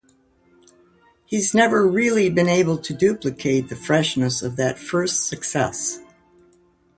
[1.27, 5.99] He's never really been able to duplicate the freshness of that first success.